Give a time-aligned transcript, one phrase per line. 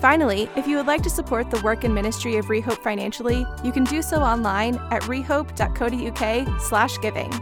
[0.00, 3.72] Finally, if you would like to support the work and ministry of Rehope financially, you
[3.72, 7.32] can do so online at rehope.co.uk slash giving.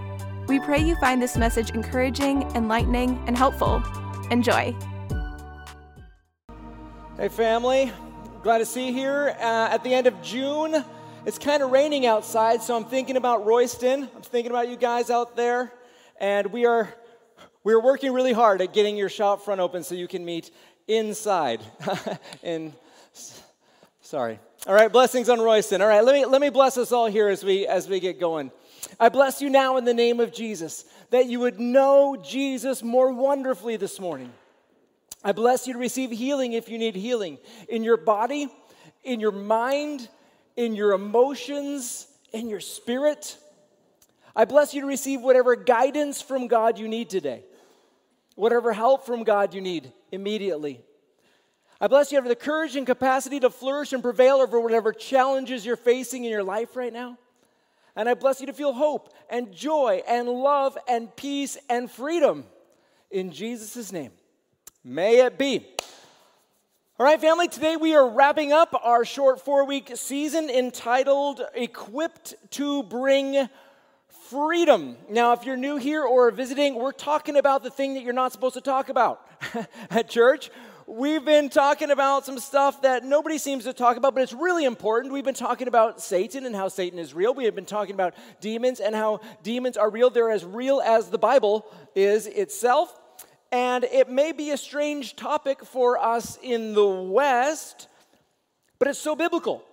[0.47, 3.83] We pray you find this message encouraging, enlightening, and helpful.
[4.31, 4.75] Enjoy.
[7.19, 7.93] Hey, family.
[8.43, 10.83] Glad to see you here uh, at the end of June.
[11.27, 14.09] It's kind of raining outside, so I'm thinking about Royston.
[14.15, 15.73] I'm thinking about you guys out there.
[16.21, 16.89] And we are,
[17.65, 20.51] we are working really hard at getting your shop front open so you can meet
[20.89, 21.61] inside.
[22.43, 22.73] and
[24.01, 24.39] sorry.
[24.67, 25.81] All right, blessings on Royston.
[25.81, 28.19] All right, let me let me bless us all here as we as we get
[28.19, 28.51] going.
[28.99, 33.13] I bless you now in the name of Jesus that you would know Jesus more
[33.13, 34.33] wonderfully this morning.
[35.23, 38.49] I bless you to receive healing if you need healing in your body,
[39.05, 40.09] in your mind,
[40.57, 43.37] in your emotions, in your spirit.
[44.35, 47.45] I bless you to receive whatever guidance from God you need today
[48.37, 50.81] whatever help from God you need immediately.
[51.81, 55.67] I bless you have the courage and capacity to flourish and prevail over whatever challenges
[55.67, 57.19] you're facing in your life right now.
[57.97, 62.45] And I bless you to feel hope and joy and love and peace and freedom
[63.11, 64.13] in Jesus' name.
[64.85, 65.67] May it be.
[66.99, 72.35] All right, family, today we are wrapping up our short four week season entitled Equipped
[72.53, 73.51] to Bring
[74.31, 74.97] freedom.
[75.09, 78.33] Now, if you're new here or visiting, we're talking about the thing that you're not
[78.33, 79.21] supposed to talk about
[79.91, 80.51] at church.
[80.89, 84.65] We've been talking about some stuff that nobody seems to talk about, but it's really
[84.65, 85.13] important.
[85.13, 87.35] We've been talking about Satan and how Satan is real.
[87.35, 90.11] We have been talking about demons and how demons are real.
[90.11, 92.97] They're as real as the Bible is itself.
[93.51, 97.89] And it may be a strange topic for us in the West,
[98.79, 99.65] but it's so biblical.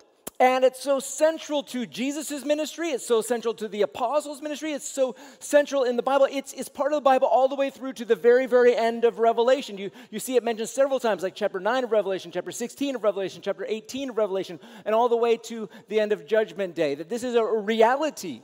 [0.44, 2.90] And it's so central to Jesus' ministry.
[2.90, 4.74] It's so central to the apostles' ministry.
[4.74, 6.28] It's so central in the Bible.
[6.30, 9.06] It's, it's part of the Bible all the way through to the very, very end
[9.06, 9.78] of Revelation.
[9.78, 13.06] You, you see it mentioned several times, like chapter 9 of Revelation, chapter 16 of
[13.06, 16.96] Revelation, chapter 18 of Revelation, and all the way to the end of Judgment Day.
[16.96, 18.42] That this is a reality.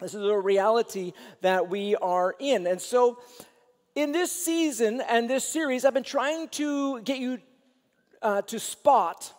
[0.00, 2.66] This is a reality that we are in.
[2.66, 3.18] And so,
[3.94, 7.40] in this season and this series, I've been trying to get you
[8.22, 9.34] uh, to spot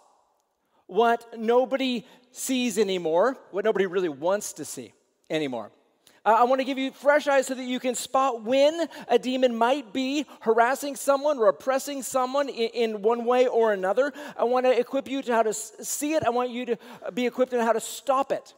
[0.88, 4.94] what nobody sees anymore, what nobody really wants to see
[5.30, 5.72] anymore.
[6.25, 9.18] Uh, I want to give you fresh eyes so that you can spot when a
[9.18, 14.12] demon might be harassing someone or oppressing someone in, in one way or another.
[14.38, 16.25] I want to equip you to how to see it.
[16.25, 16.78] I want you to
[17.14, 18.54] be equipped in how to stop it,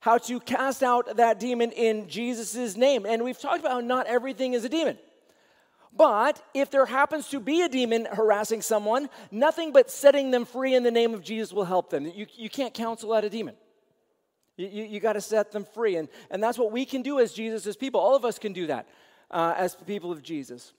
[0.00, 3.04] how to cast out that demon in Jesus' name.
[3.04, 4.98] And we've talked about how not everything is a demon.
[5.92, 10.74] But if there happens to be a demon harassing someone, nothing but setting them free
[10.74, 12.06] in the name of Jesus will help them.
[12.06, 13.56] You, you can't counsel out a demon.
[14.56, 15.96] You, you, you got to set them free.
[15.96, 18.00] And, and that's what we can do as Jesus' people.
[18.00, 18.88] All of us can do that
[19.30, 20.72] uh, as people of Jesus.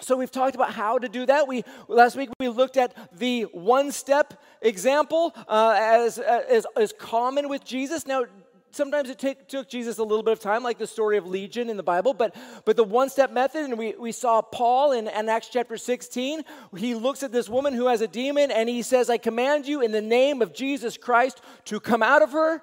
[0.00, 1.46] So we've talked about how to do that.
[1.46, 7.64] We last week we looked at the one-step example uh, as, as as common with
[7.64, 8.06] Jesus.
[8.06, 8.24] Now
[8.72, 11.70] sometimes it take, took Jesus a little bit of time, like the story of Legion
[11.70, 15.08] in the Bible, but, but the one step method, and we, we saw Paul in,
[15.08, 16.42] in Acts chapter 16,
[16.76, 19.82] he looks at this woman who has a demon and he says, I command you
[19.82, 22.62] in the name of Jesus Christ to come out of her.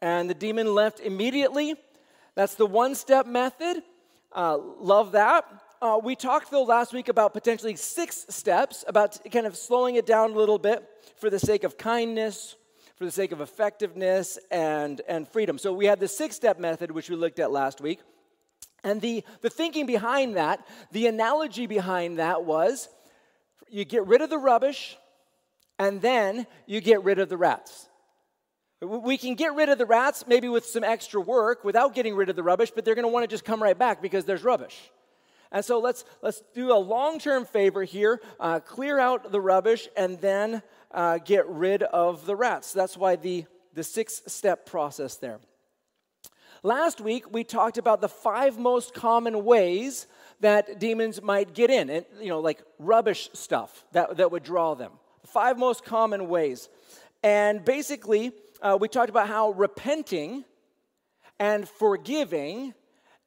[0.00, 1.74] And the demon left immediately.
[2.34, 3.82] That's the one step method.
[4.32, 5.46] Uh, love that.
[5.80, 10.06] Uh, we talked, though, last week about potentially six steps, about kind of slowing it
[10.06, 10.82] down a little bit
[11.16, 12.56] for the sake of kindness,
[12.96, 15.58] for the sake of effectiveness and, and freedom.
[15.58, 18.00] So we had the six step method, which we looked at last week.
[18.82, 22.88] And the, the thinking behind that, the analogy behind that was
[23.68, 24.96] you get rid of the rubbish
[25.78, 27.88] and then you get rid of the rats.
[28.80, 32.28] We can get rid of the rats maybe with some extra work without getting rid
[32.28, 34.44] of the rubbish, but they're going to want to just come right back because there's
[34.44, 34.90] rubbish.
[35.52, 39.88] And so let's, let's do a long term favor here uh, clear out the rubbish
[39.96, 42.72] and then uh, get rid of the rats.
[42.72, 43.44] That's why the,
[43.74, 45.40] the six step process there.
[46.62, 50.06] Last week, we talked about the five most common ways
[50.40, 54.74] that demons might get in, and you know, like rubbish stuff that, that would draw
[54.74, 54.92] them.
[55.26, 56.68] Five most common ways.
[57.22, 60.44] And basically, uh, we talked about how repenting
[61.38, 62.74] and forgiving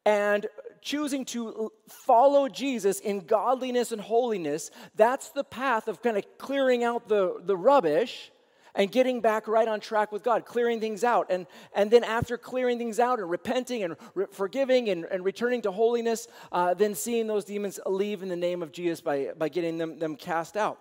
[0.06, 0.48] and
[0.82, 6.84] choosing to follow Jesus in godliness and holiness, that's the path of kind of clearing
[6.84, 8.32] out the, the rubbish
[8.76, 11.28] and getting back right on track with God, clearing things out.
[11.30, 15.62] And, and then after clearing things out and repenting and re- forgiving and, and returning
[15.64, 19.50] to holiness, uh, then seeing those demons leave in the name of Jesus by, by
[19.50, 20.80] getting them, them cast out.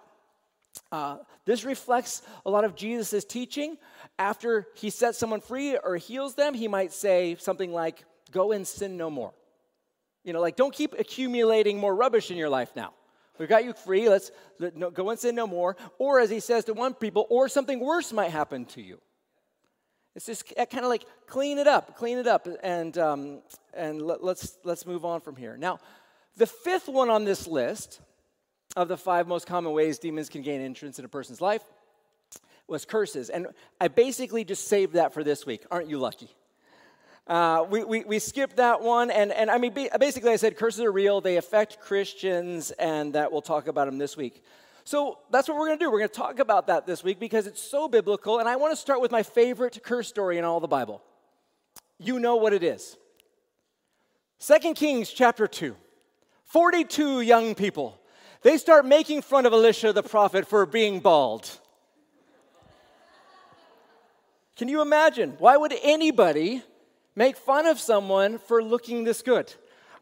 [0.93, 3.79] Uh, this reflects a lot of Jesus' teaching.
[4.19, 8.67] After he sets someone free or heals them, he might say something like, Go and
[8.67, 9.33] sin no more.
[10.29, 12.93] You know, like, don't keep accumulating more rubbish in your life now.
[13.39, 14.11] We've got you free.
[14.11, 15.75] Let's let, no, go and sin no more.
[15.99, 19.01] Or, as he says to one people, or something worse might happen to you.
[20.15, 23.41] It's just kind of like clean it up, clean it up, and, um,
[23.73, 25.57] and let, let's, let's move on from here.
[25.57, 25.79] Now,
[26.37, 28.03] the fifth one on this list
[28.77, 31.63] of the five most common ways demons can gain entrance in a person's life
[32.67, 33.31] was curses.
[33.31, 33.47] And
[33.81, 35.65] I basically just saved that for this week.
[35.71, 36.29] Aren't you lucky?
[37.29, 39.11] Uh, we, we, we, skipped that one.
[39.11, 43.31] And, and I mean, basically, I said curses are real, they affect Christians, and that
[43.31, 44.43] we'll talk about them this week.
[44.85, 45.91] So that's what we're going to do.
[45.91, 48.39] We're going to talk about that this week because it's so biblical.
[48.39, 51.03] And I want to start with my favorite curse story in all the Bible.
[51.99, 52.97] You know what it is.
[54.39, 55.77] Second Kings chapter 2.
[56.47, 58.01] 42 young people.
[58.41, 61.51] They start making fun of Elisha the prophet for being bald.
[64.57, 65.37] Can you imagine?
[65.39, 66.63] Why would anybody
[67.19, 69.53] make fun of someone for looking this good.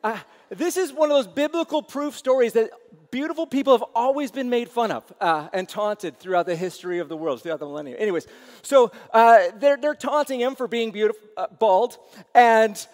[0.04, 0.18] Uh,
[0.50, 2.68] this is one of those biblical proof stories that
[3.10, 7.08] beautiful people have always been made fun of uh, and taunted throughout the history of
[7.08, 7.96] the world, throughout the millennium.
[7.98, 8.26] Anyways,
[8.60, 11.96] so uh, they're, they're taunting him for being beautiful, uh, bald,
[12.34, 12.86] and,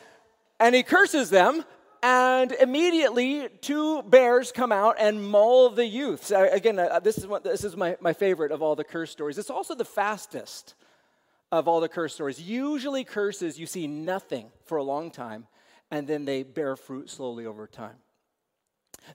[0.61, 1.65] and he curses them.
[2.05, 6.31] And immediately, two bears come out and maul the youths.
[6.31, 9.37] again, uh, this is, what, this is my, my favorite of all the curse stories.
[9.37, 10.75] It's also the fastest
[11.53, 12.41] of all the curse stories.
[12.41, 15.47] Usually, curses, you see nothing for a long time,
[15.91, 17.97] and then they bear fruit slowly over time.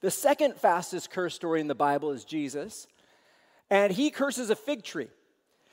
[0.02, 2.88] The second fastest curse story in the Bible is Jesus,
[3.72, 5.08] and he curses a fig tree.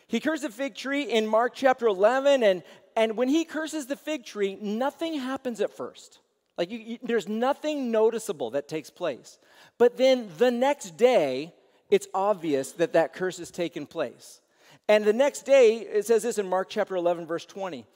[0.07, 2.63] He curses a fig tree in Mark chapter 11, and,
[2.97, 6.21] and when he curses the fig tree, nothing happens at first.
[6.57, 9.39] Like, you, you, there's nothing noticeable that takes place.
[9.77, 11.53] But then the next day,
[11.91, 14.41] it's obvious that that curse has taken place.
[14.89, 17.87] And the next day, it says this in Mark chapter 11, verse 20.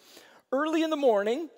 [0.52, 1.50] Early in the morning,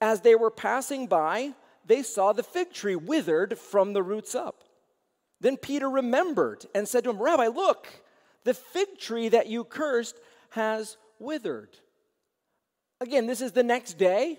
[0.00, 1.54] as they were passing by,
[1.86, 4.64] they saw the fig tree withered from the roots up.
[5.40, 7.88] Then Peter remembered and said to him, Rabbi, look,
[8.44, 10.18] the fig tree that you cursed
[10.50, 11.70] has withered.
[13.00, 14.38] Again, this is the next day.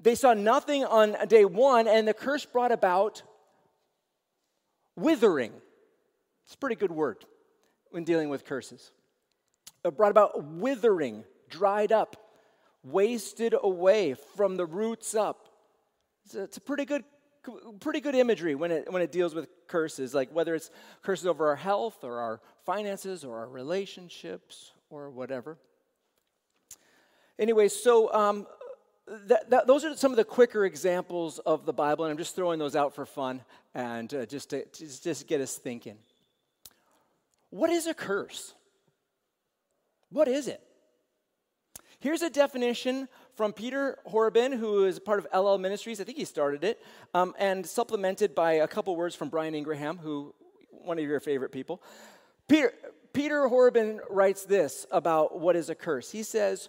[0.00, 3.22] They saw nothing on day one, and the curse brought about
[4.96, 5.52] withering.
[6.44, 7.24] It's a pretty good word
[7.90, 8.92] when dealing with curses
[9.82, 12.16] brought about withering, dried up,
[12.82, 15.48] wasted away from the roots up.
[16.24, 17.04] It's a, it's a pretty good
[17.80, 20.70] pretty good imagery when it, when it deals with curses, like whether it's
[21.02, 25.56] curses over our health or our finances or our relationships or whatever.
[27.38, 28.46] Anyway, so um,
[29.06, 32.34] that, that, those are some of the quicker examples of the Bible, and I'm just
[32.34, 33.42] throwing those out for fun
[33.74, 35.96] and uh, just to just, just get us thinking.
[37.50, 38.54] What is a curse?
[40.10, 40.62] What is it?
[42.00, 46.00] Here's a definition from Peter Horrobin, who is part of Ellel Ministries.
[46.00, 46.80] I think he started it,
[47.12, 50.34] um, and supplemented by a couple words from Brian Ingraham, who
[50.70, 51.82] one of your favorite people.
[52.48, 52.72] Peter,
[53.12, 56.10] Peter Horrobin writes this about what is a curse.
[56.10, 56.68] He says,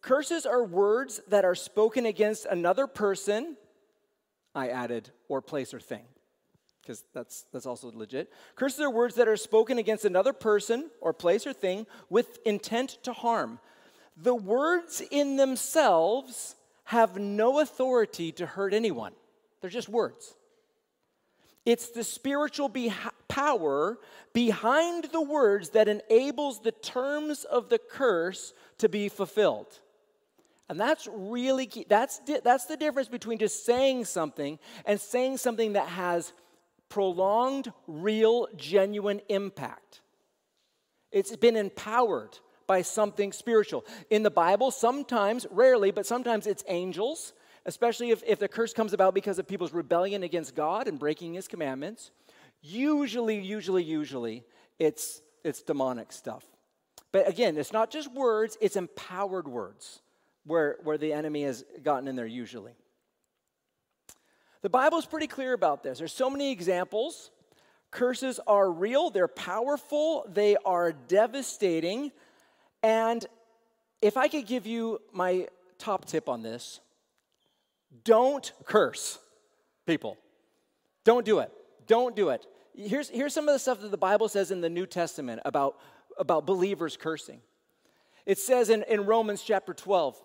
[0.00, 3.56] Curses are words that are spoken against another person,
[4.54, 6.04] I added, or place or thing
[6.90, 8.32] because that's, that's also legit.
[8.56, 12.98] Curses are words that are spoken against another person or place or thing with intent
[13.04, 13.60] to harm.
[14.16, 19.12] The words in themselves have no authority to hurt anyone,
[19.60, 20.34] they're just words.
[21.64, 22.72] It's the spiritual
[23.28, 23.98] power
[24.32, 29.78] behind the words that enables the terms of the curse to be fulfilled.
[30.68, 31.84] And that's really key.
[31.88, 36.32] That's, di- that's the difference between just saying something and saying something that has
[36.90, 40.02] prolonged, real, genuine impact.
[41.10, 43.84] It's been empowered by something spiritual.
[44.10, 47.32] In the Bible, sometimes, rarely, but sometimes it's angels,
[47.66, 51.34] especially if, if the curse comes about because of people's rebellion against God and breaking
[51.34, 52.10] his commandments.
[52.62, 54.44] Usually, usually, usually,
[54.78, 56.44] it's, it's demonic stuff.
[57.12, 60.00] But again, it's not just words, it's empowered words
[60.44, 62.74] where, where the enemy has gotten in there usually.
[64.62, 65.98] The Bible's pretty clear about this.
[65.98, 67.30] There's so many examples.
[67.90, 72.12] Curses are real, they're powerful, they are devastating.
[72.82, 73.26] And
[74.00, 75.48] if I could give you my
[75.78, 76.80] top tip on this,
[78.04, 79.18] don't curse
[79.86, 80.16] people.
[81.04, 81.50] Don't do it.
[81.86, 82.46] Don't do it.
[82.74, 85.76] Here's, here's some of the stuff that the Bible says in the New Testament about,
[86.16, 87.40] about believers cursing.
[88.26, 90.20] It says in, in Romans chapter 12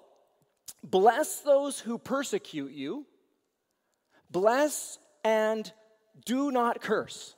[0.84, 3.06] Bless those who persecute you,
[4.36, 5.72] bless and
[6.26, 7.36] do not curse.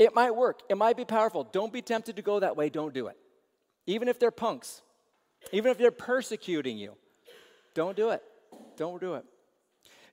[0.00, 1.44] It might work, it might be powerful.
[1.44, 3.16] Don't be tempted to go that way, don't do it.
[3.86, 4.82] Even if they're punks,
[5.52, 6.94] even if they're persecuting you,
[7.72, 8.22] don't do it.
[8.76, 9.24] Don't do it.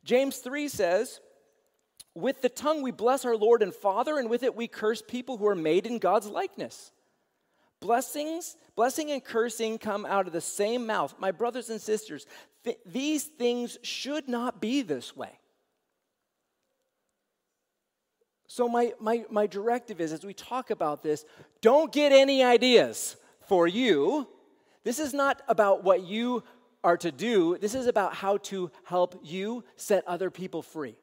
[0.05, 1.19] James 3 says,
[2.13, 5.37] With the tongue we bless our Lord and Father, and with it we curse people
[5.37, 6.91] who are made in God's likeness.
[7.79, 11.15] Blessings, blessing and cursing come out of the same mouth.
[11.17, 12.27] My brothers and sisters,
[12.63, 15.39] th- these things should not be this way.
[18.47, 21.25] So, my, my, my directive is as we talk about this,
[21.61, 23.15] don't get any ideas
[23.47, 24.27] for you.
[24.83, 26.43] This is not about what you
[26.83, 30.97] are to do, this is about how to help you set other people free.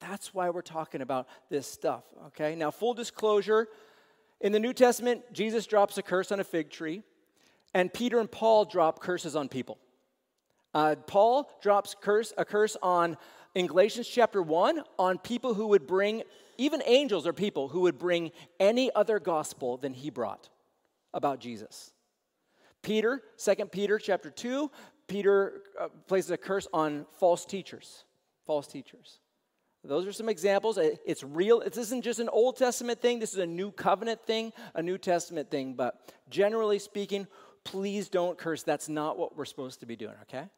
[0.00, 2.56] That's why we're talking about this stuff, okay?
[2.56, 3.68] Now, full disclosure
[4.40, 7.04] in the New Testament, Jesus drops a curse on a fig tree,
[7.72, 9.78] and Peter and Paul drop curses on people.
[10.74, 13.16] Uh, Paul drops curse, a curse on,
[13.54, 16.22] in Galatians chapter 1, on people who would bring
[16.58, 20.48] even angels or people who would bring any other gospel than he brought
[21.12, 21.92] about Jesus.
[22.82, 24.70] Peter, 2 Peter chapter 2,
[25.08, 28.04] Peter uh, places a curse on false teachers.
[28.46, 29.18] False teachers.
[29.84, 30.78] Those are some examples.
[30.78, 31.60] It's real.
[31.60, 33.18] This isn't just an Old Testament thing.
[33.18, 35.74] This is a new covenant thing, a New Testament thing.
[35.74, 35.96] But
[36.30, 37.26] generally speaking,
[37.64, 38.62] please don't curse.
[38.62, 40.48] That's not what we're supposed to be doing, okay?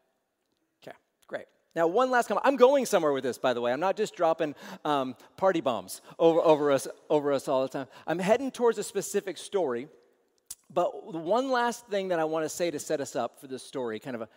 [1.75, 2.45] Now, one last comment.
[2.45, 3.73] I'm going somewhere with this, by the way.
[3.73, 4.55] I'm not just dropping
[4.85, 7.87] um, party bombs over, over, us, over us all the time.
[8.07, 9.89] I'm heading towards a specific story.
[10.73, 13.63] But one last thing that I want to say to set us up for this
[13.63, 14.29] story, kind of a,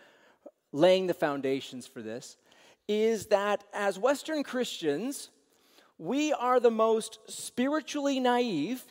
[0.71, 2.37] laying the foundations for this,
[2.87, 5.29] is that as Western Christians,
[5.97, 8.83] we are the most spiritually naive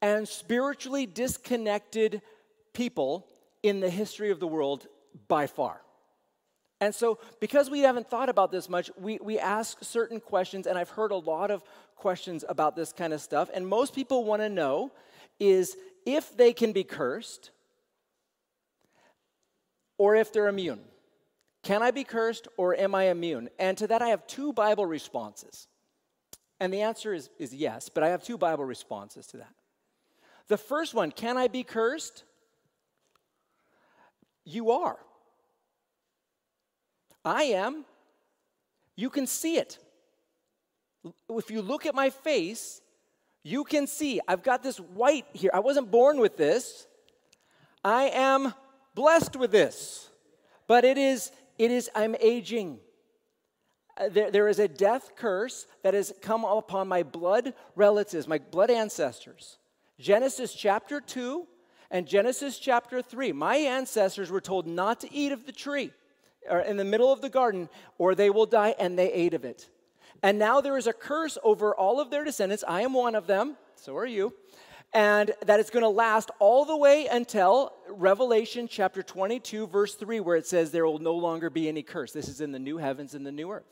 [0.00, 2.22] and spiritually disconnected
[2.72, 3.26] people
[3.62, 4.86] in the history of the world
[5.28, 5.80] by far.
[6.80, 10.78] And so, because we haven't thought about this much, we, we ask certain questions, and
[10.78, 11.62] I've heard a lot of
[11.96, 13.50] questions about this kind of stuff.
[13.52, 14.92] And most people want to know
[15.40, 17.50] is if they can be cursed
[19.98, 20.80] or if they're immune.
[21.64, 23.48] Can I be cursed or am I immune?
[23.58, 25.66] And to that, I have two Bible responses.
[26.60, 29.52] And the answer is, is yes, but I have two Bible responses to that.
[30.46, 32.24] The first one, can I be cursed?
[34.44, 34.96] You are.
[37.24, 37.84] I am.
[38.96, 39.78] You can see it.
[41.28, 42.80] If you look at my face,
[43.42, 45.50] you can see I've got this white here.
[45.54, 46.86] I wasn't born with this.
[47.84, 48.52] I am
[48.94, 50.10] blessed with this.
[50.66, 52.80] But it is, it is, I'm aging.
[53.96, 58.38] Uh, there, there is a death curse that has come upon my blood relatives, my
[58.38, 59.58] blood ancestors.
[59.98, 61.46] Genesis chapter 2
[61.90, 63.32] and Genesis chapter 3.
[63.32, 65.92] My ancestors were told not to eat of the tree
[66.50, 69.44] or in the middle of the garden, or they will die, and they ate of
[69.44, 69.68] it.
[70.22, 72.64] And now there is a curse over all of their descendants.
[72.66, 74.34] I am one of them, so are you.
[74.92, 80.20] And that it's going to last all the way until Revelation chapter 22, verse 3,
[80.20, 82.12] where it says there will no longer be any curse.
[82.12, 83.66] This is in the new heavens and the new earth.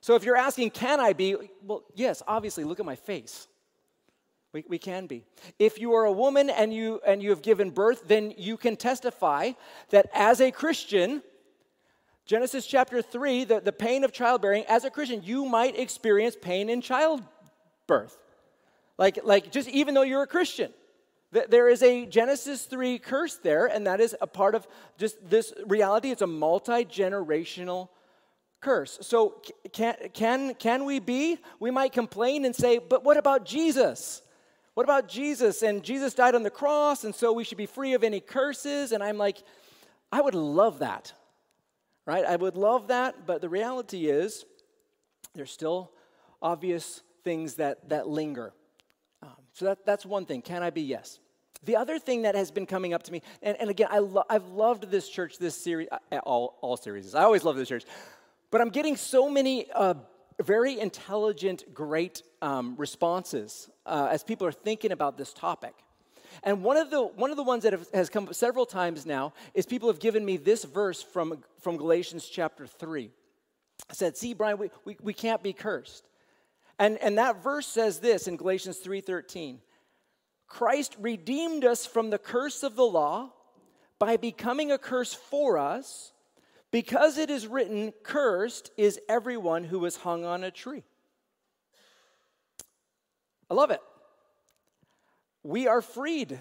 [0.00, 1.36] So if you're asking, can I be?
[1.62, 3.46] Well, yes, obviously, look at my face.
[4.52, 5.24] We, we can be.
[5.58, 8.76] If you are a woman and you, and you have given birth, then you can
[8.76, 9.52] testify
[9.90, 11.22] that as a Christian,
[12.28, 16.68] Genesis chapter 3, the, the pain of childbearing, as a Christian, you might experience pain
[16.68, 18.18] in childbirth.
[18.98, 20.70] Like, like just even though you're a Christian.
[21.30, 24.66] There is a Genesis 3 curse there, and that is a part of
[24.98, 26.10] just this reality.
[26.10, 27.88] It's a multi generational
[28.60, 28.98] curse.
[29.02, 29.42] So,
[29.72, 31.38] can, can, can we be?
[31.60, 34.22] We might complain and say, but what about Jesus?
[34.74, 35.62] What about Jesus?
[35.62, 38.92] And Jesus died on the cross, and so we should be free of any curses.
[38.92, 39.38] And I'm like,
[40.12, 41.12] I would love that
[42.08, 42.24] right?
[42.24, 44.46] I would love that, but the reality is
[45.34, 45.92] there's still
[46.40, 48.54] obvious things that, that linger.
[49.22, 50.40] Um, so that, that's one thing.
[50.40, 50.80] Can I be?
[50.80, 51.20] Yes.
[51.64, 54.24] The other thing that has been coming up to me, and, and again, I lo-
[54.30, 57.14] I've loved this church, this series, uh, all, all series.
[57.14, 57.84] I always love this church.
[58.50, 59.92] But I'm getting so many uh,
[60.42, 65.74] very intelligent, great um, responses uh, as people are thinking about this topic.
[66.42, 69.32] And one of the, one of the ones that have, has come several times now
[69.54, 73.10] is people have given me this verse from, from Galatians chapter 3.
[73.90, 76.08] I said, see, Brian, we, we, we can't be cursed.
[76.78, 79.58] And, and that verse says this in Galatians 3.13.
[80.46, 83.32] Christ redeemed us from the curse of the law
[83.98, 86.12] by becoming a curse for us,
[86.70, 90.84] because it is written, Cursed is everyone who is hung on a tree.
[93.50, 93.80] I love it.
[95.42, 96.38] We are freed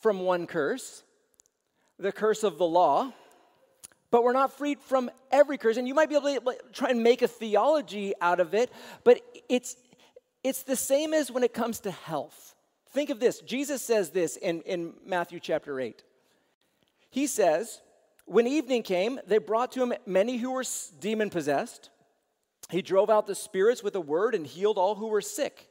[0.00, 1.02] from one curse,
[1.98, 3.12] the curse of the law,
[4.10, 5.76] but we're not freed from every curse.
[5.76, 8.70] And you might be able to try and make a theology out of it,
[9.02, 9.76] but it's,
[10.42, 12.54] it's the same as when it comes to health.
[12.90, 16.02] Think of this Jesus says this in, in Matthew chapter 8.
[17.10, 17.80] He says,
[18.24, 20.64] When evening came, they brought to him many who were
[21.00, 21.90] demon possessed.
[22.70, 25.68] He drove out the spirits with a word and healed all who were sick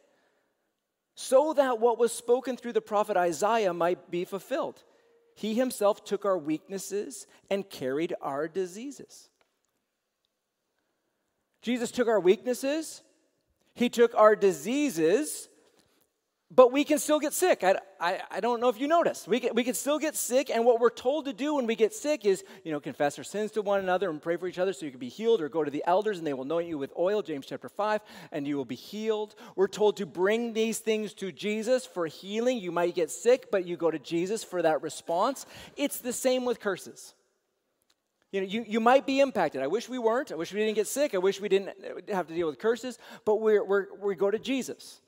[1.16, 4.84] so that what was spoken through the prophet Isaiah might be fulfilled.
[5.36, 9.30] He himself took our weaknesses and carried our diseases.
[11.62, 13.02] Jesus took our weaknesses,
[13.74, 15.48] he took our diseases,
[16.56, 17.64] but we can still get sick.
[17.64, 19.28] I, I, I, don't know if you noticed.
[19.28, 21.76] We can, we can still get sick, and what we're told to do when we
[21.76, 24.60] get sick is, you know, confess our sins to one another and pray for each
[24.60, 26.68] other so you can be healed, or go to the elders and they will anoint
[26.68, 29.36] you with oil, James chapter 5, and you will be healed.
[29.56, 32.60] We're told to bring these things to Jesus for healing.
[32.60, 35.46] You might get sick, but you go to Jesus for that response.
[35.76, 37.16] It's the same with curses.
[38.32, 39.62] You know, you, you might be impacted.
[39.62, 40.32] I wish we weren't.
[40.32, 41.14] I wish we didn't get sick.
[41.14, 41.72] I wish we didn't
[42.10, 45.02] have to deal with curses, but we're, we're, we go to Jesus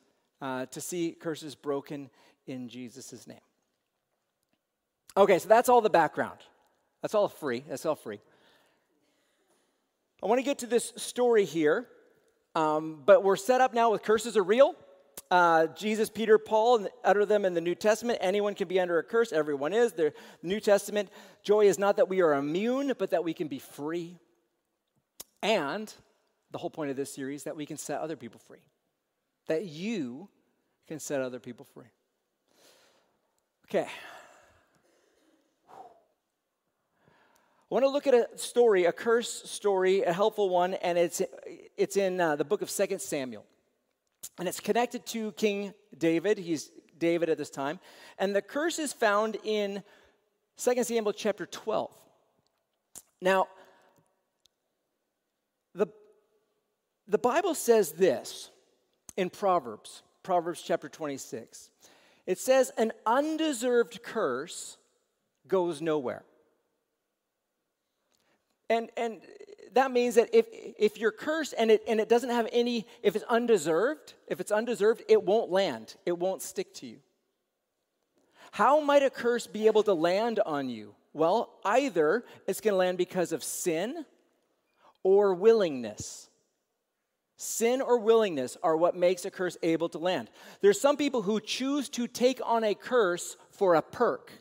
[0.46, 2.08] uh, to see curses broken
[2.46, 3.40] in Jesus' name.
[5.18, 6.38] Okay, so that's all the background.
[7.02, 7.64] That's all free.
[7.68, 8.20] That's all free.
[10.22, 11.88] I want to get to this story here,
[12.54, 14.76] um, but we're set up now with curses are real.
[15.32, 18.20] Uh, Jesus, Peter, Paul utter them in the New Testament.
[18.22, 19.34] Anyone can be under a curse.
[19.34, 19.94] Everyone is.
[19.94, 21.10] The New Testament
[21.42, 24.20] joy is not that we are immune, but that we can be free.
[25.42, 25.92] And
[26.52, 28.62] the whole point of this series that we can set other people free
[29.48, 30.30] that you
[30.88, 31.86] can set other people free.
[33.68, 33.88] Okay.
[37.72, 41.22] I want to look at a story, a curse story, a helpful one, and it's,
[41.76, 43.44] it's in uh, the book of Second Samuel.
[44.38, 46.38] And it's connected to King David.
[46.38, 47.80] He's David at this time.
[48.20, 49.84] And the curse is found in
[50.56, 51.92] Second Samuel chapter 12.
[53.22, 53.48] Now,
[55.74, 55.88] the,
[57.08, 58.52] the Bible says this
[59.18, 61.70] in Proverbs, Proverbs chapter 26.
[62.26, 64.78] It says, An undeserved curse
[65.48, 66.24] goes nowhere.
[68.70, 69.22] And, and
[69.74, 73.16] that means that if, if you're cursed and it, and it doesn't have any, if
[73.16, 76.98] it's undeserved, if it's undeserved, it won't land, it won't stick to you.
[78.52, 80.96] How might a curse be able to land on you?
[81.14, 84.06] Well, either it's going to land because of sin
[85.04, 86.30] or willingness.
[87.38, 90.30] Sin or willingness are what makes a curse able to land.
[90.62, 94.32] There's some people who choose to take on a curse for a perk.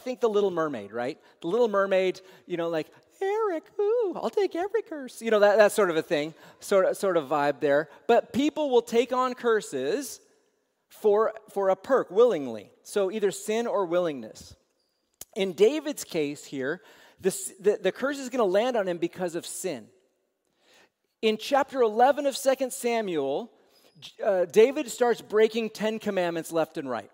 [0.00, 1.18] Think the Little Mermaid, right?
[1.40, 2.88] The Little Mermaid, you know, like,
[3.20, 5.22] Eric, ooh, I'll take every curse.
[5.22, 7.88] You know, that, that sort of a thing, sort of, sort of vibe there.
[8.06, 10.20] But people will take on curses
[10.88, 12.70] for, for a perk willingly.
[12.82, 14.54] So either sin or willingness.
[15.34, 16.82] In David's case here,
[17.20, 19.88] this, the, the curse is going to land on him because of sin.
[21.26, 23.50] In chapter 11 of 2 Samuel,
[24.24, 27.10] uh, David starts breaking 10 commandments left and right.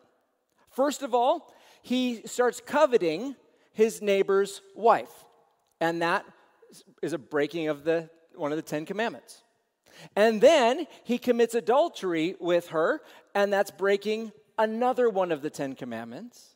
[0.68, 3.36] First of all, he starts coveting
[3.72, 5.24] his neighbor's wife,
[5.80, 6.26] and that
[7.00, 9.44] is a breaking of the, one of the 10 commandments.
[10.14, 13.00] And then he commits adultery with her,
[13.34, 16.54] and that's breaking another one of the Ten Commandments.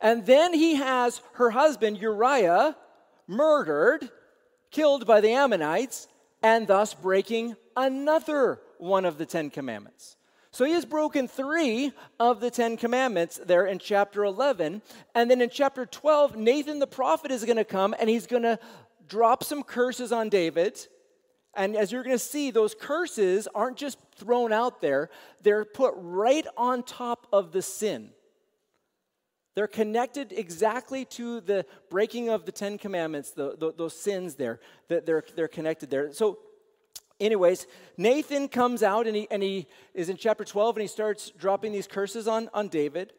[0.00, 2.76] And then he has her husband, Uriah,
[3.26, 4.08] murdered,
[4.70, 6.06] killed by the Ammonites,
[6.42, 10.16] and thus breaking another one of the Ten Commandments.
[10.50, 14.82] So he has broken three of the Ten Commandments there in chapter 11.
[15.14, 18.42] And then in chapter 12, Nathan the prophet is going to come and he's going
[18.42, 18.58] to
[19.08, 20.86] drop some curses on David.
[21.54, 25.10] And as you're going to see, those curses aren't just thrown out there,
[25.42, 28.10] they're put right on top of the sin.
[29.54, 34.60] They're connected exactly to the breaking of the Ten Commandments, the, the, those sins there.
[34.88, 36.12] That they're, they're connected there.
[36.12, 36.38] So,
[37.20, 37.66] anyways,
[37.98, 41.72] Nathan comes out and he, and he is in chapter 12 and he starts dropping
[41.72, 43.12] these curses on, on David.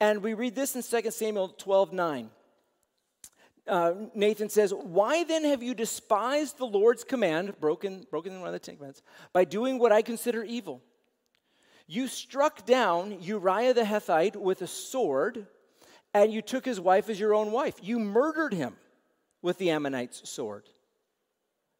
[0.00, 2.30] And we read this in 2 Samuel 12 9.
[3.66, 8.52] Uh, Nathan says, Why then have you despised the Lord's command, broken, broken one of
[8.52, 10.82] the Ten Commandments, by doing what I consider evil?
[11.86, 15.46] You struck down Uriah the Hittite with a sword
[16.14, 17.74] and you took his wife as your own wife.
[17.82, 18.76] You murdered him
[19.42, 20.68] with the Ammonite's sword.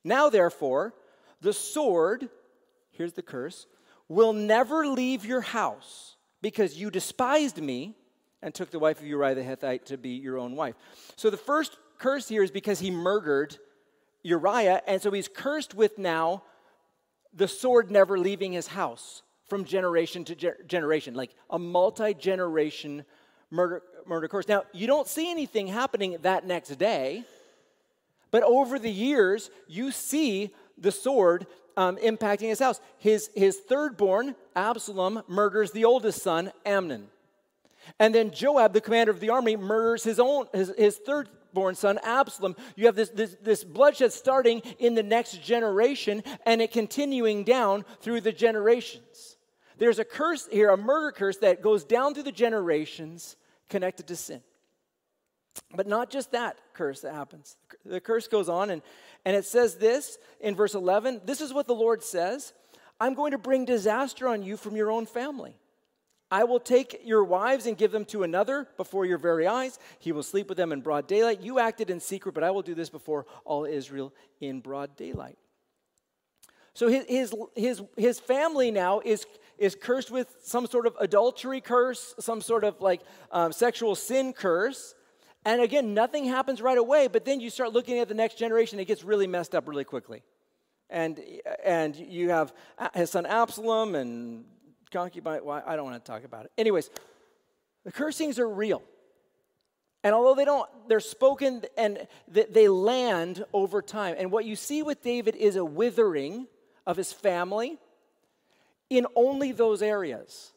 [0.03, 0.93] Now, therefore,
[1.41, 2.29] the sword,
[2.91, 3.67] here's the curse,
[4.09, 7.95] will never leave your house because you despised me
[8.43, 10.75] and took the wife of Uriah the Hittite to be your own wife.
[11.17, 13.57] So the first curse here is because he murdered
[14.23, 16.43] Uriah, and so he's cursed with now
[17.33, 23.05] the sword never leaving his house from generation to ge- generation, like a multi generation
[23.55, 24.49] murder, murder curse.
[24.49, 27.25] Now, you don't see anything happening that next day,
[28.31, 32.81] but over the years, you see the sword um, impacting his house.
[32.99, 37.09] His, his third born, Absalom, murders the oldest son, Amnon.
[37.99, 41.75] And then Joab, the commander of the army, murders his own his, his third born
[41.75, 42.57] son, Absalom.
[42.77, 47.85] You have this, this, this bloodshed starting in the next generation and it continuing down
[48.01, 49.37] through the generations.
[49.79, 53.37] There's a curse here, a murder curse that goes down through the generations
[53.69, 54.41] connected to sin.
[55.75, 57.57] But not just that curse that happens.
[57.85, 58.83] The curse goes on, and,
[59.25, 62.53] and it says this in verse 11 This is what the Lord says
[63.01, 65.57] I'm going to bring disaster on you from your own family.
[66.31, 69.79] I will take your wives and give them to another before your very eyes.
[70.01, 71.43] He will sleep with them in broad daylight.
[71.43, 75.39] You acted in secret, but I will do this before all Israel in broad daylight.
[76.75, 79.27] So his, his, his, his family now is,
[79.59, 84.33] is cursed with some sort of adultery curse, some sort of like um, sexual sin
[84.33, 84.95] curse.
[85.45, 88.81] And again, nothing happens right away, but then you start looking at the next generation,
[88.81, 90.23] it gets really messed up really quickly.
[90.91, 91.21] And,
[91.65, 92.53] and you have
[92.95, 94.45] his son Absalom and
[94.91, 95.45] concubine.
[95.45, 96.53] Well, I don't want to talk about it.
[96.59, 96.91] Anyways,
[97.85, 98.83] the cursings are real.
[100.03, 104.17] And although they don't, they're spoken and they land over time.
[104.19, 106.47] And what you see with David is a withering
[106.87, 107.79] of his family
[108.91, 110.53] in only those areas.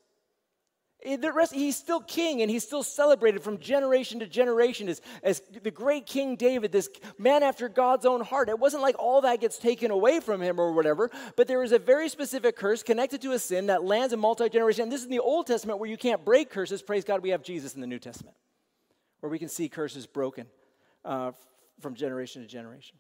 [1.04, 5.02] Eh, the rest, he's still king and he's still celebrated from generation to generation as,
[5.22, 8.50] as the great King David, this man after God's own heart.
[8.50, 11.72] It wasn't like all that gets taken away from him or whatever, but there is
[11.72, 14.84] a very specific curse connected to a sin that lands in multi generation.
[14.84, 16.82] And this is in the Old Testament where you can't break curses.
[16.82, 18.36] Praise God, we have Jesus in the New Testament,
[19.20, 20.48] where we can see curses broken
[21.06, 21.32] uh,
[21.80, 22.98] from generation to generation.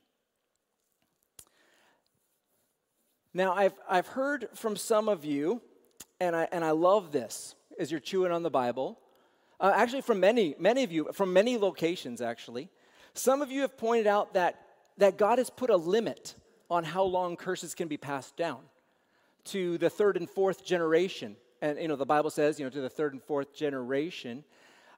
[3.37, 5.61] Now, I've, I've heard from some of you,
[6.19, 8.97] and I, and I love this as you're chewing on the Bible.
[9.59, 12.67] Uh, actually, from many, many of you, from many locations, actually.
[13.13, 14.59] Some of you have pointed out that,
[14.97, 16.33] that God has put a limit
[16.71, 18.57] on how long curses can be passed down
[19.43, 21.35] to the third and fourth generation.
[21.61, 24.45] And, you know, the Bible says, you know, to the third and fourth generation.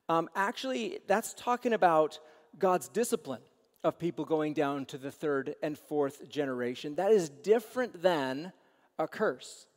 [0.07, 2.19] Um, actually, that's talking about
[2.57, 3.41] God's discipline
[3.83, 6.95] of people going down to the third and fourth generation.
[6.95, 8.51] That is different than
[8.97, 9.67] a curse.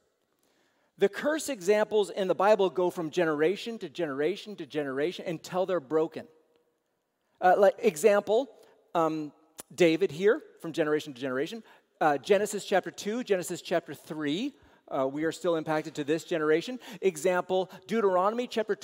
[0.98, 5.80] The curse examples in the Bible go from generation to generation to generation until they're
[5.80, 6.26] broken.
[7.40, 8.48] Uh, like example,
[8.94, 9.32] um,
[9.74, 11.62] David here from generation to generation.
[12.00, 14.52] Uh, Genesis chapter 2, Genesis chapter 3.
[14.88, 16.78] Uh, we are still impacted to this generation.
[17.00, 18.74] Example, Deuteronomy chapter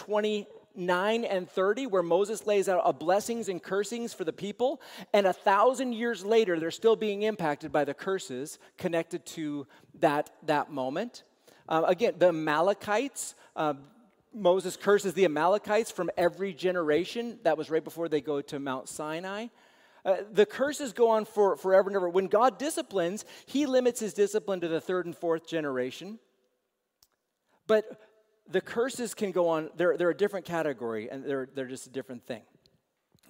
[0.79, 4.81] 29 and 30, where Moses lays out a blessings and cursings for the people.
[5.13, 9.67] And a thousand years later, they're still being impacted by the curses connected to
[9.99, 11.25] that, that moment.
[11.69, 13.75] Uh, again, the Amalekites, uh,
[14.33, 17.41] Moses curses the Amalekites from every generation.
[17.43, 19.49] That was right before they go to Mount Sinai.
[20.05, 22.09] Uh, the curses go on for forever and ever.
[22.09, 26.21] When God disciplines, He limits His discipline to the third and fourth generation.
[27.67, 28.01] But
[28.51, 31.91] the curses can go on, they're, they're a different category and they're, they're just a
[31.91, 32.43] different thing.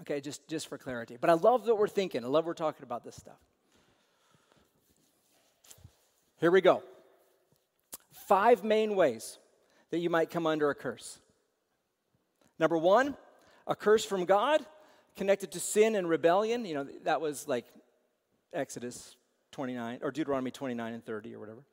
[0.01, 1.17] Okay, just, just for clarity.
[1.21, 2.25] But I love that we're thinking.
[2.25, 3.39] I love we're talking about this stuff.
[6.41, 6.83] Here we go
[8.29, 9.39] five main ways
[9.91, 11.19] that you might come under a curse.
[12.59, 13.17] Number one,
[13.67, 14.61] a curse from God
[15.17, 16.67] connected to sin and rebellion.
[16.67, 17.65] You know, that was like
[18.53, 19.17] Exodus
[19.53, 21.65] 29 or Deuteronomy 29 and 30 or whatever.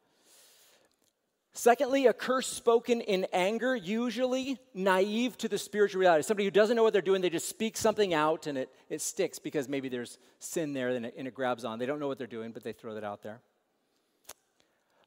[1.58, 6.22] Secondly, a curse spoken in anger, usually naive to the spiritual reality.
[6.22, 9.02] Somebody who doesn't know what they're doing, they just speak something out and it, it
[9.02, 11.80] sticks because maybe there's sin there and it, and it grabs on.
[11.80, 13.42] They don't know what they're doing, but they throw that out there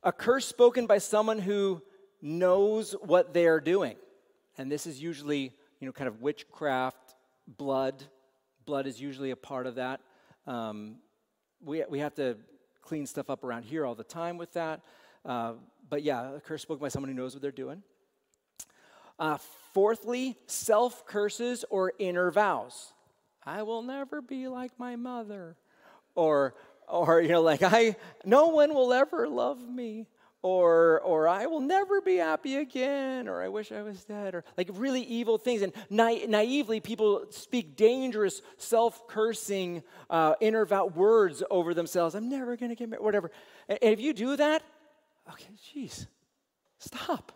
[0.02, 1.82] a curse spoken by someone who
[2.22, 3.96] knows what they are doing.
[4.56, 7.14] And this is usually, you know, kind of witchcraft,
[7.46, 8.04] blood.
[8.64, 10.00] Blood is usually a part of that.
[10.46, 10.96] Um,
[11.60, 12.36] we, we have to
[12.82, 14.80] clean stuff up around here all the time with that.
[15.24, 15.54] Uh,
[15.88, 17.82] but yeah, a curse spoken by someone who knows what they're doing.
[19.18, 19.38] Uh,
[19.72, 22.92] fourthly, self curses or inner vows.
[23.44, 25.56] I will never be like my mother.
[26.14, 26.54] Or
[26.88, 30.06] or you know like i no one will ever love me
[30.42, 34.44] or or i will never be happy again or i wish i was dead or
[34.56, 41.42] like really evil things and na- naively people speak dangerous self-cursing uh, inner vow words
[41.50, 43.30] over themselves i'm never to get married whatever
[43.68, 44.62] and if you do that
[45.30, 46.06] okay jeez
[46.78, 47.32] stop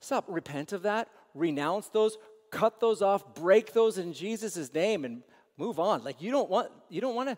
[0.00, 2.16] stop repent of that renounce those
[2.50, 5.22] cut those off break those in jesus' name and
[5.56, 7.36] move on like you don't want you don't want to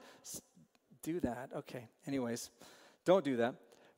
[1.02, 1.50] do that.
[1.56, 1.88] Okay.
[2.06, 2.50] Anyways,
[3.04, 3.54] don't do that.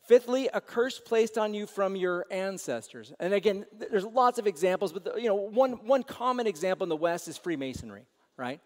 [0.06, 3.12] Fifthly, a curse placed on you from your ancestors.
[3.20, 6.88] And again, there's lots of examples, but the, you know, one, one common example in
[6.88, 8.60] the West is Freemasonry, right?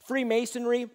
[0.00, 0.88] Freemasonry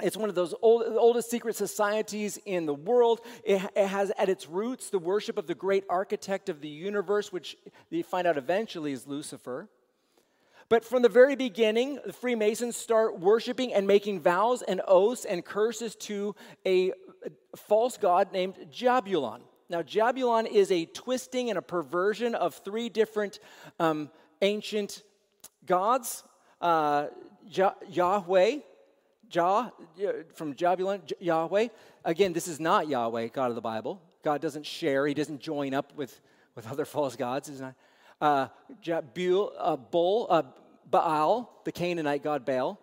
[0.00, 3.20] it's one of those old, oldest secret societies in the world.
[3.44, 7.32] It, it, has at its roots the worship of the great architect of the universe,
[7.32, 7.56] which
[7.90, 9.68] you find out eventually is Lucifer.
[10.68, 15.44] But from the very beginning, the Freemasons start worshiping and making vows and oaths and
[15.44, 16.34] curses to
[16.66, 16.92] a
[17.54, 19.42] false god named Jabulon.
[19.68, 23.38] Now, Jabulon is a twisting and a perversion of three different
[23.78, 25.02] um, ancient
[25.66, 26.24] gods
[26.60, 27.08] uh,
[27.88, 28.58] Yahweh,
[29.32, 29.72] Jah,
[30.34, 31.68] from Jabulon, Yahweh.
[32.04, 34.00] Again, this is not Yahweh, God of the Bible.
[34.22, 36.20] God doesn't share, He doesn't join up with,
[36.54, 37.48] with other false gods.
[37.48, 37.74] He's not.
[38.20, 38.48] Uh,
[38.84, 40.42] Jabul, uh, Bull, uh,
[40.88, 42.78] Baal, the Canaanite god Baal.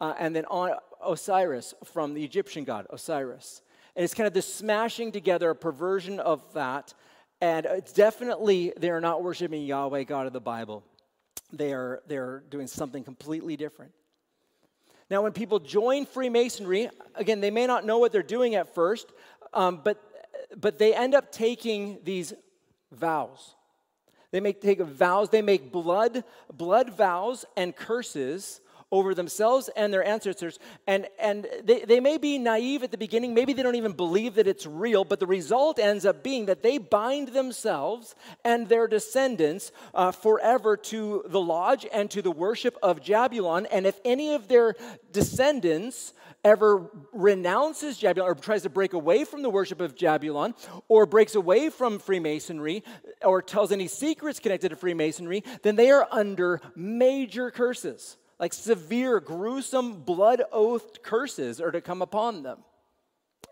[0.00, 0.72] Uh, and then on
[1.06, 3.62] Osiris from the Egyptian god Osiris.
[3.94, 6.92] And it's kind of this smashing together, a perversion of that.
[7.40, 10.82] And it's definitely, they are not worshiping Yahweh, God of the Bible.
[11.52, 13.92] They are, they're doing something completely different.
[15.08, 19.06] Now, when people join Freemasonry, again, they may not know what they're doing at first,
[19.54, 20.02] um, but,
[20.56, 22.32] but they end up taking these
[22.90, 23.54] vows.
[24.32, 28.60] They make take vows, they make blood, blood vows and curses
[28.98, 30.58] over themselves and their ancestors.
[30.86, 34.34] And, and they, they may be naive at the beginning, maybe they don't even believe
[34.34, 38.86] that it's real, but the result ends up being that they bind themselves and their
[38.86, 43.66] descendants uh, forever to the lodge and to the worship of Jabulon.
[43.70, 44.74] And if any of their
[45.12, 46.12] descendants
[46.46, 50.54] ever renounces Jabulon or tries to break away from the worship of Jabulon
[50.88, 52.84] or breaks away from Freemasonry
[53.22, 59.20] or tells any secrets connected to Freemasonry, then they are under major curses like severe,
[59.20, 62.58] gruesome, blood oathed curses are to come upon them.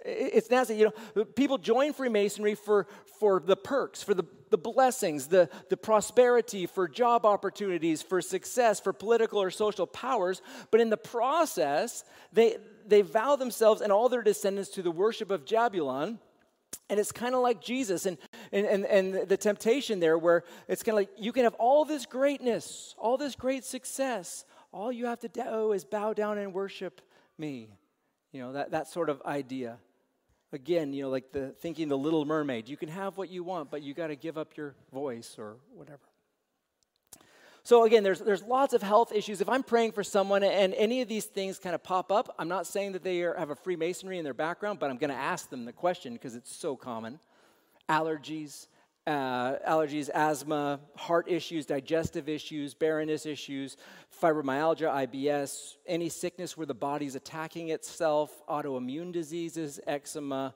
[0.05, 0.77] It's nasty.
[0.77, 2.87] You know, people join Freemasonry for,
[3.19, 8.81] for the perks, for the, the blessings, the, the prosperity, for job opportunities, for success,
[8.81, 10.43] for political or social powers.
[10.71, 15.31] But in the process, they, they vow themselves and all their descendants to the worship
[15.31, 16.19] of Jabulon.
[16.91, 18.19] And it's kind of like Jesus and,
[18.53, 21.87] and, and, and the temptation there, where it's kind of like you can have all
[21.87, 26.53] this greatness, all this great success, all you have to do is bow down and
[26.53, 27.01] worship
[27.39, 27.71] me.
[28.33, 29.79] You know, that, that sort of idea.
[30.53, 32.69] Again, you know, like the thinking the little mermaid.
[32.69, 35.57] You can have what you want, but you got to give up your voice or
[35.75, 36.01] whatever.
[37.63, 39.41] So again, there's, there's lots of health issues.
[39.41, 42.49] If I'm praying for someone and any of these things kind of pop up, I'm
[42.49, 45.17] not saying that they are, have a Freemasonry in their background, but I'm going to
[45.17, 47.21] ask them the question because it's so common.
[47.89, 48.67] Allergies,
[49.07, 53.77] uh, allergies, asthma, heart issues, digestive issues, barrenness issues,
[54.21, 60.55] fibromyalgia, IBS, any sickness where the body's attacking itself, autoimmune diseases, eczema,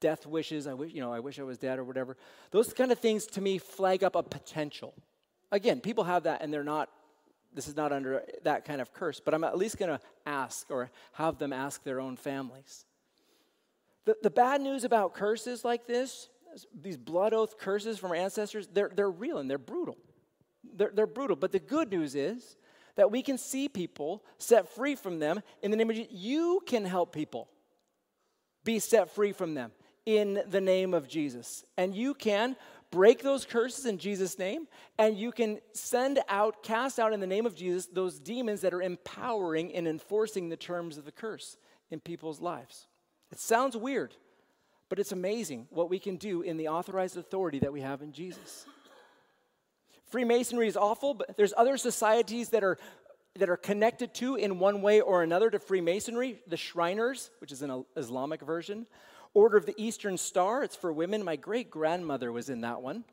[0.00, 0.66] death wishes.
[0.66, 2.16] I wish, you know, I wish I was dead or whatever.
[2.50, 4.94] Those kind of things to me flag up a potential.
[5.50, 6.88] Again, people have that and they're not.
[7.54, 10.70] This is not under that kind of curse, but I'm at least going to ask
[10.70, 12.84] or have them ask their own families.
[14.04, 16.28] The, the bad news about curses like this
[16.80, 19.96] these blood oath curses from our ancestors, they're, they're real and they're brutal.
[20.74, 21.36] They're, they're brutal.
[21.36, 22.56] But the good news is
[22.96, 26.12] that we can see people set free from them in the name of Jesus.
[26.12, 27.48] You can help people
[28.64, 29.72] be set free from them
[30.04, 31.64] in the name of Jesus.
[31.76, 32.56] And you can
[32.90, 34.66] break those curses in Jesus' name,
[34.98, 38.72] and you can send out, cast out in the name of Jesus those demons that
[38.72, 41.56] are empowering and enforcing the terms of the curse
[41.90, 42.86] in people's lives.
[43.30, 44.14] It sounds weird.
[44.88, 48.12] But it's amazing what we can do in the authorized authority that we have in
[48.12, 48.66] Jesus.
[50.10, 52.78] Freemasonry is awful, but there's other societies that are
[53.36, 56.40] that are connected to in one way or another to Freemasonry.
[56.46, 58.86] The Shriners, which is an Islamic version.
[59.34, 61.22] Order of the Eastern Star, it's for women.
[61.22, 63.04] My great grandmother was in that one.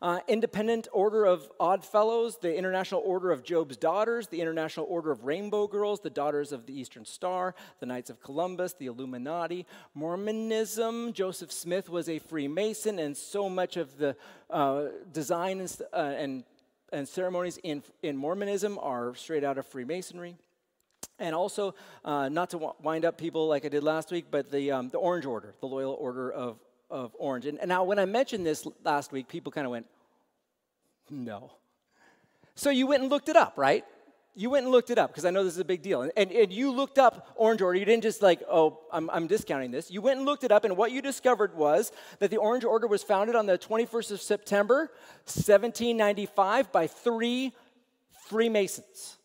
[0.00, 5.12] Uh, Independent Order of Odd Fellows, the International Order of Job's Daughters, the International Order
[5.12, 9.64] of Rainbow Girls, the Daughters of the Eastern Star, the Knights of Columbus, the Illuminati,
[9.94, 11.12] Mormonism.
[11.12, 14.16] Joseph Smith was a Freemason, and so much of the
[14.50, 16.44] uh, design and, uh, and,
[16.92, 20.36] and ceremonies in, in Mormonism are straight out of Freemasonry.
[21.20, 24.72] And also, uh, not to wind up people like I did last week, but the,
[24.72, 26.58] um, the Orange Order, the Loyal Order of
[26.92, 27.46] of orange.
[27.46, 29.86] And, and now, when I mentioned this last week, people kind of went,
[31.10, 31.52] no.
[32.54, 33.84] So you went and looked it up, right?
[34.34, 36.02] You went and looked it up because I know this is a big deal.
[36.02, 37.78] And, and, and, you looked up Orange Order.
[37.78, 39.90] You didn't just like, oh, I'm, I'm discounting this.
[39.90, 42.86] You went and looked it up, and what you discovered was that the Orange Order
[42.86, 44.90] was founded on the 21st of September,
[45.24, 47.52] 1795, by three
[48.28, 49.16] Freemasons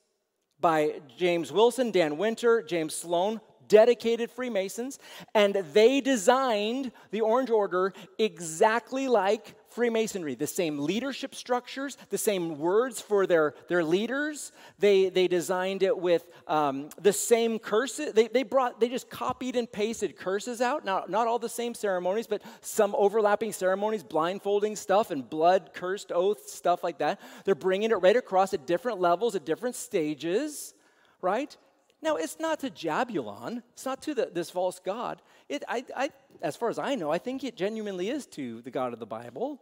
[0.60, 4.99] by James Wilson, Dan Winter, James Sloan, dedicated Freemasons,
[5.34, 10.34] and they designed the Orange Order exactly like Freemasonry.
[10.34, 14.51] The same leadership structures, the same words for their, their leaders.
[14.80, 18.13] They, they designed it with um, the same curses.
[18.13, 20.84] They, they brought, they just copied and pasted curses out.
[20.84, 26.12] Now, not all the same ceremonies, but some overlapping ceremonies, blindfolding stuff and blood cursed
[26.12, 27.21] oaths, stuff like that.
[27.45, 30.73] They're bringing it right across at different levels, at different stages,
[31.21, 31.56] right?
[32.02, 33.64] Now, it's not to Jahbulon.
[33.74, 35.22] It's not to the, this false God.
[35.50, 36.10] It, I, I,
[36.42, 39.06] as far as I know, I think it genuinely is to the God of the
[39.06, 39.62] Bible.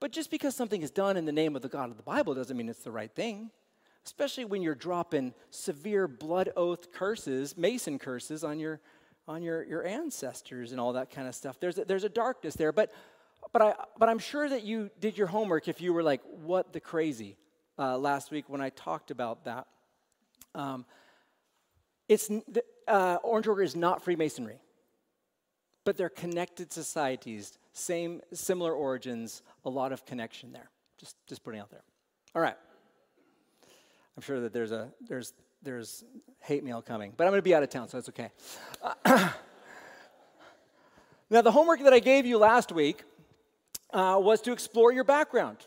[0.00, 2.34] But just because something is done in the name of the God of the Bible
[2.34, 3.50] doesn't mean it's the right thing.
[4.06, 8.80] Especially when you're dropping severe blood oath curses, Mason curses on your,
[9.28, 11.60] on your, your ancestors and all that kind of stuff.
[11.60, 12.72] There's a, there's a darkness there.
[12.72, 12.90] But,
[13.52, 16.72] but, I, but I'm sure that you did your homework if you were like, what
[16.72, 17.36] the crazy,
[17.78, 19.66] uh, last week when I talked about that.
[20.54, 20.86] Um,
[22.10, 22.28] it's,
[22.88, 24.58] uh, Orange Order is not Freemasonry,
[25.84, 30.70] but they're connected societies, same, similar origins, a lot of connection there.
[30.98, 31.84] Just, just putting out there.
[32.34, 32.56] All right.
[34.16, 36.04] I'm sure that there's a there's there's
[36.40, 38.30] hate mail coming, but I'm going to be out of town, so it's okay.
[38.82, 39.30] Uh,
[41.30, 43.04] now, the homework that I gave you last week
[43.92, 45.58] uh, was to explore your background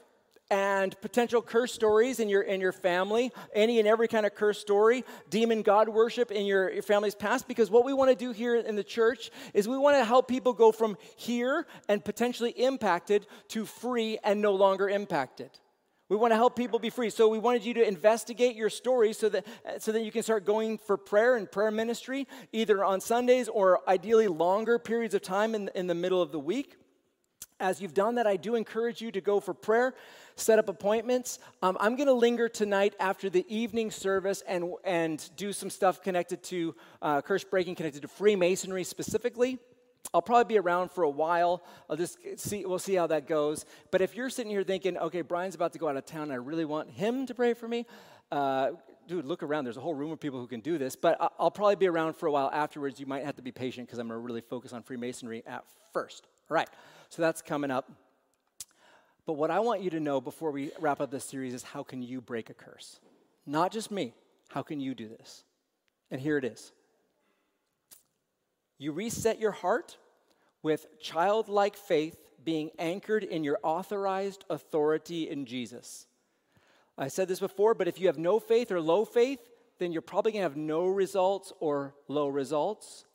[0.54, 4.60] and potential curse stories in your in your family, any and every kind of curse
[4.60, 7.48] story, demon god worship in your, your family's past.
[7.48, 10.28] Because what we want to do here in the church is we want to help
[10.28, 15.50] people go from here and potentially impacted to free and no longer impacted.
[16.08, 17.10] We want to help people be free.
[17.10, 19.48] So we wanted you to investigate your story so that
[19.80, 23.80] so that you can start going for prayer and prayer ministry, either on Sundays or
[23.90, 26.76] ideally longer periods of time in, in the middle of the week.
[27.60, 29.94] As you've done that, I do encourage you to go for prayer
[30.36, 31.40] set up appointments.
[31.62, 36.02] Um, I'm going to linger tonight after the evening service and, and do some stuff
[36.02, 39.60] connected to uh, curse breaking, connected to Freemasonry specifically.
[40.14, 41.64] I'll probably be around for a while.
[41.90, 43.66] I'll just see, we'll see how that goes.
[43.90, 46.36] But if you're sitting here thinking, okay, Brian's about to go out of town, I
[46.36, 47.86] really want him to pray for me,
[48.32, 48.72] uh,
[49.08, 49.64] dude, look around.
[49.64, 50.96] There's a whole room of people who can do this.
[50.96, 53.00] But I'll probably be around for a while afterwards.
[53.00, 55.64] You might have to be patient because I'm going to really focus on Freemasonry at
[55.94, 56.28] first.
[56.50, 56.70] All right,
[57.10, 57.90] so that's coming up.
[59.26, 61.84] But what I want you to know before we wrap up this series is how
[61.84, 63.00] can you break a curse?
[63.46, 64.14] Not just me.
[64.50, 65.44] How can you do this?
[66.12, 66.72] And here it is.
[68.78, 69.98] You reset your heart
[70.62, 76.08] with childlike faith being anchored in your authorized authority in Jesus.
[76.98, 79.40] I said this before, but if you have no faith or low faith,
[79.80, 83.06] then you're probably going to have no results or low results.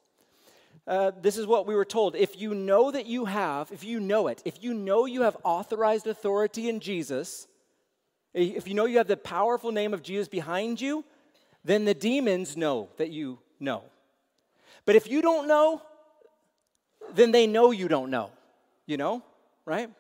[0.89, 2.17] Uh, this is what we were told.
[2.17, 5.37] If you know that you have, if you know it, if you know you have
[5.45, 7.47] authorized authority in Jesus,
[8.33, 11.05] if you know you have the powerful name of Jesus behind you,
[11.63, 13.83] then the demons know that you know.
[14.87, 15.83] But if you don't know,
[17.15, 18.31] then they know you don't know,
[18.87, 19.23] you know,
[19.67, 19.91] right?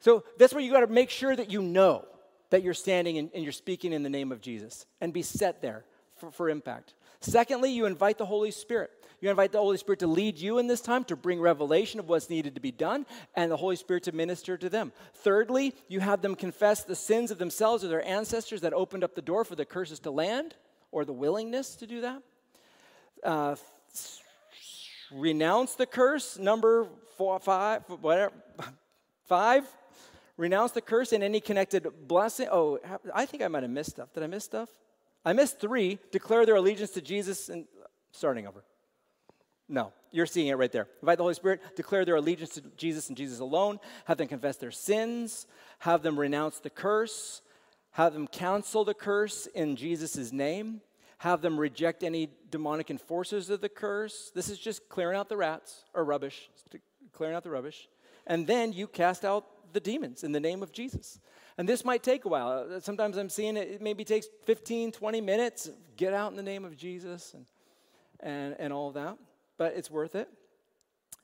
[0.00, 2.04] So that's where you got to make sure that you know
[2.50, 5.62] that you're standing and, and, you're speaking in the name of Jesus and be set
[5.62, 5.84] there
[6.16, 6.94] for, for impact.
[7.20, 8.90] Secondly, you invite the Holy Spirit.
[9.24, 12.10] You invite the Holy Spirit to lead you in this time, to bring revelation of
[12.10, 14.92] what's needed to be done, and the Holy Spirit to minister to them.
[15.14, 19.14] Thirdly, you have them confess the sins of themselves or their ancestors that opened up
[19.14, 20.56] the door for the curses to land,
[20.92, 22.22] or the willingness to do that.
[23.24, 23.56] Uh,
[25.10, 28.34] renounce the curse, number four, five, whatever,
[29.24, 29.64] five.
[30.36, 32.48] Renounce the curse and any connected blessing.
[32.52, 32.78] Oh,
[33.14, 34.12] I think I might have missed stuff.
[34.12, 34.68] Did I miss stuff?
[35.24, 35.98] I missed three.
[36.12, 37.64] Declare their allegiance to Jesus and
[38.12, 38.62] starting over.
[39.68, 40.88] No, you're seeing it right there.
[41.00, 44.56] Invite the Holy Spirit, declare their allegiance to Jesus and Jesus alone, have them confess
[44.56, 45.46] their sins,
[45.78, 47.40] have them renounce the curse,
[47.92, 50.82] have them cancel the curse in Jesus' name,
[51.18, 54.30] have them reject any demonic enforcers of the curse.
[54.34, 56.50] This is just clearing out the rats or rubbish,
[57.12, 57.88] clearing out the rubbish.
[58.26, 61.20] And then you cast out the demons in the name of Jesus.
[61.56, 62.66] And this might take a while.
[62.70, 65.70] Uh, sometimes I'm seeing it, it maybe takes 15, 20 minutes.
[65.96, 67.46] Get out in the name of Jesus and,
[68.20, 69.16] and, and all of that
[69.58, 70.28] but it's worth it.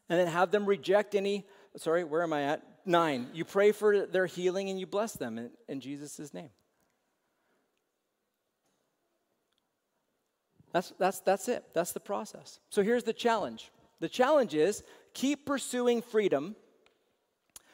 [0.08, 2.62] And then have them reject any, sorry, where am I at?
[2.84, 3.28] Nine.
[3.32, 6.50] You pray for their healing and you bless them in, in Jesus' name.
[10.72, 11.64] That's, that's, that's it.
[11.74, 12.60] That's the process.
[12.70, 13.70] So here's the challenge
[14.00, 16.56] the challenge is keep pursuing freedom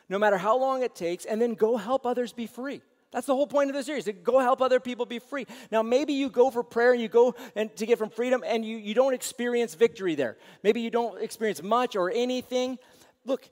[0.09, 2.81] no matter how long it takes, and then go help others be free.
[3.17, 4.07] That's the whole point of the series.
[4.23, 5.47] Go help other people be free.
[5.73, 8.63] Now, maybe you go for prayer and you go and to get from freedom and
[8.63, 10.37] you, you don't experience victory there.
[10.63, 12.79] Maybe you don't experience much or anything.
[13.25, 13.49] Look,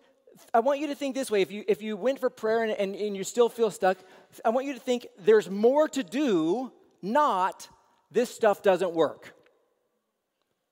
[0.52, 1.40] I want you to think this way.
[1.40, 3.96] If you if you went for prayer and, and, and you still feel stuck,
[4.44, 7.66] I want you to think there's more to do, not
[8.10, 9.34] this stuff doesn't work.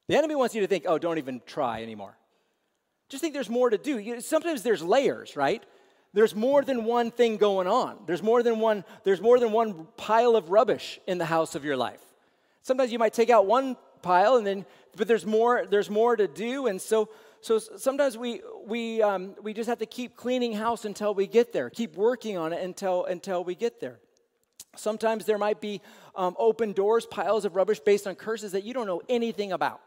[0.08, 2.18] The enemy wants you to think, oh, don't even try anymore.
[3.08, 3.98] Just think there's more to do.
[3.98, 5.64] You, sometimes there's layers, right?
[6.14, 7.98] There's more than one thing going on.
[8.06, 11.64] There's more than one, there's more than one pile of rubbish in the house of
[11.64, 12.02] your life.
[12.62, 16.28] Sometimes you might take out one pile and then, but there's more, there's more to
[16.28, 16.66] do.
[16.66, 17.08] And so,
[17.40, 21.52] so sometimes we, we, um, we just have to keep cleaning house until we get
[21.52, 23.98] there, keep working on it until, until we get there.
[24.76, 25.80] Sometimes there might be
[26.14, 29.80] um, open doors, piles of rubbish based on curses that you don't know anything about.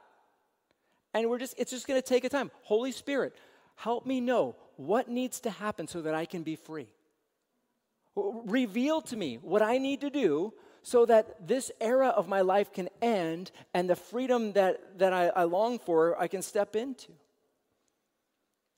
[1.14, 2.52] And we're just, it's just going to take a time.
[2.64, 3.36] Holy Spirit,
[3.76, 6.88] help me know what needs to happen so that I can be free.
[8.16, 10.54] Reveal to me what I need to do
[10.84, 15.28] so that this era of my life can end and the freedom that, that I,
[15.30, 17.12] I long for, I can step into.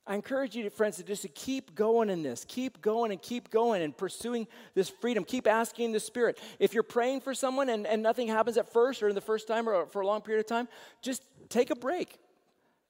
[0.08, 2.46] I encourage you, friends, to just to keep going in this.
[2.48, 5.26] Keep going and keep going and pursuing this freedom.
[5.26, 6.40] Keep asking the Spirit.
[6.60, 9.50] If you're praying for someone and, and nothing happens at first or in the first
[9.50, 10.70] time or for a long period of time,
[11.02, 12.20] just take a break.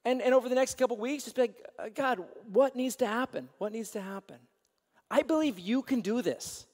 [0.08, 3.06] And, and over the next couple weeks, just be like, uh, God, what needs to
[3.06, 3.50] happen?
[3.58, 4.38] What needs to happen?
[5.12, 6.66] I believe you can do this.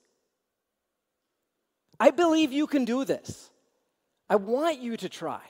[1.99, 3.49] I believe you can do this.
[4.29, 5.41] I want you to try.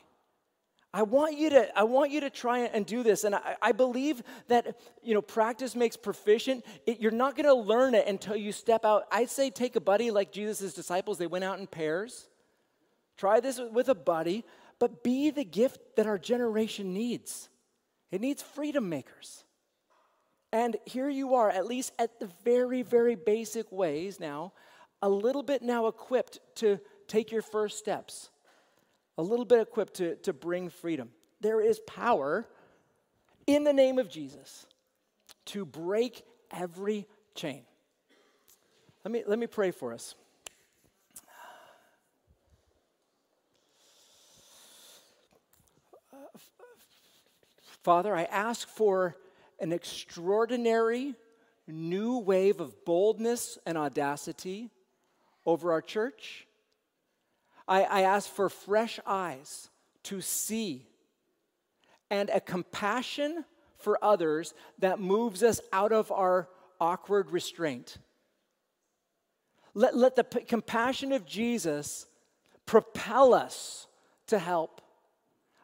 [0.94, 3.26] I want you to, I want you to try and do this.
[3.26, 6.64] And I, I believe that, you know, practice makes proficient.
[6.86, 9.08] It, you're not going to learn it until you step out.
[9.12, 11.18] I'd say take a buddy like Jesus' disciples.
[11.18, 12.30] They went out in pairs.
[13.18, 14.46] Try this with a buddy,
[14.80, 17.50] but be the gift that our generation needs.
[18.14, 19.44] It needs freedom makers.
[20.52, 24.54] And here you are, at least at the very, very basic ways now,
[25.02, 28.30] a little bit now equipped to take your first steps
[29.18, 31.10] a little bit equipped to, to bring freedom.
[31.42, 32.46] There is power
[33.46, 34.66] in the name of Jesus
[35.48, 37.64] to break every chain.
[39.04, 40.16] Let me, let me pray for us.
[47.84, 49.16] Father, I ask for
[49.60, 51.16] an extraordinary
[51.68, 54.70] new wave of boldness and audacity
[55.46, 56.48] over our church
[57.68, 59.70] I, I ask for fresh eyes
[60.04, 60.86] to see
[62.10, 63.46] and a compassion
[63.78, 67.98] for others that moves us out of our awkward restraint.
[69.74, 72.06] Let, let the p- compassion of Jesus
[72.66, 73.88] propel us
[74.28, 74.82] to help.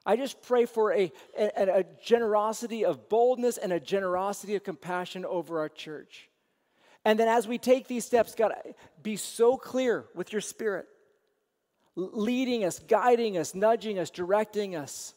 [0.06, 5.26] I just pray for a, a, a, generosity of boldness and a generosity of compassion
[5.26, 6.30] over our church.
[7.06, 8.54] And then as we take these steps, God,
[9.04, 10.88] be so clear with your spirit
[11.96, 15.14] leading us, guiding us, nudging us, directing us.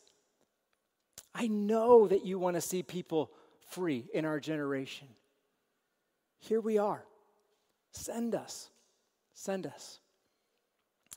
[1.34, 3.30] I know that you want to see people
[3.70, 5.08] free in our generation.
[6.40, 7.04] Here we are.
[7.92, 8.68] Send us.
[9.34, 10.00] Send us.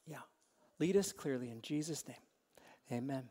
[0.07, 0.19] Yeah.
[0.79, 2.17] Lead us clearly in Jesus' name.
[2.91, 3.23] Amen.